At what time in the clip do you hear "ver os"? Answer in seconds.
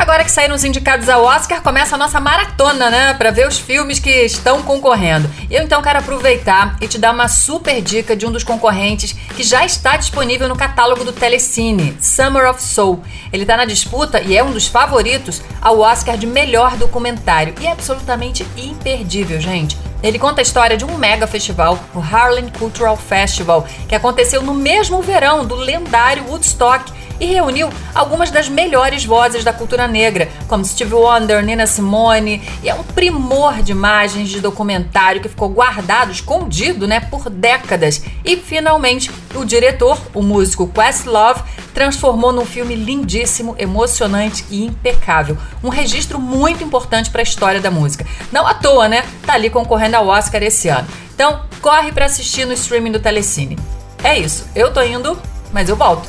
3.30-3.58